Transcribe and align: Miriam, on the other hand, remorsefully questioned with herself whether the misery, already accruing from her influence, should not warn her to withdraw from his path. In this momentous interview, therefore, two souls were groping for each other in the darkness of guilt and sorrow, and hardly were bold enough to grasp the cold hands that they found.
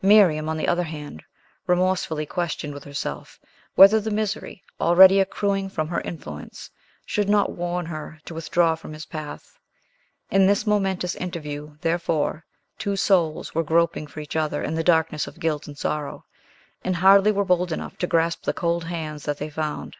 Miriam, 0.00 0.48
on 0.48 0.56
the 0.56 0.66
other 0.66 0.84
hand, 0.84 1.22
remorsefully 1.66 2.24
questioned 2.24 2.72
with 2.72 2.84
herself 2.84 3.38
whether 3.74 4.00
the 4.00 4.10
misery, 4.10 4.62
already 4.80 5.20
accruing 5.20 5.68
from 5.68 5.88
her 5.88 6.00
influence, 6.00 6.70
should 7.04 7.28
not 7.28 7.52
warn 7.52 7.84
her 7.84 8.18
to 8.24 8.32
withdraw 8.32 8.74
from 8.76 8.94
his 8.94 9.04
path. 9.04 9.58
In 10.30 10.46
this 10.46 10.66
momentous 10.66 11.14
interview, 11.16 11.76
therefore, 11.82 12.46
two 12.78 12.96
souls 12.96 13.54
were 13.54 13.62
groping 13.62 14.06
for 14.06 14.20
each 14.20 14.36
other 14.36 14.62
in 14.62 14.74
the 14.74 14.82
darkness 14.82 15.26
of 15.26 15.38
guilt 15.38 15.66
and 15.66 15.76
sorrow, 15.76 16.24
and 16.82 16.96
hardly 16.96 17.30
were 17.30 17.44
bold 17.44 17.70
enough 17.70 17.98
to 17.98 18.06
grasp 18.06 18.44
the 18.44 18.54
cold 18.54 18.84
hands 18.84 19.24
that 19.24 19.36
they 19.36 19.50
found. 19.50 19.96